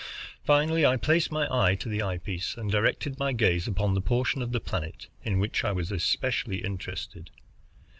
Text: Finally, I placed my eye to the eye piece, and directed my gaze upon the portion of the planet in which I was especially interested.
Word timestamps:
Finally, 0.43 0.83
I 0.83 0.97
placed 0.97 1.31
my 1.31 1.47
eye 1.55 1.75
to 1.75 1.87
the 1.87 2.01
eye 2.01 2.17
piece, 2.17 2.57
and 2.57 2.71
directed 2.71 3.19
my 3.19 3.33
gaze 3.33 3.67
upon 3.67 3.93
the 3.93 4.01
portion 4.01 4.41
of 4.41 4.51
the 4.51 4.59
planet 4.59 5.05
in 5.23 5.37
which 5.37 5.63
I 5.63 5.73
was 5.73 5.91
especially 5.91 6.65
interested. 6.65 7.29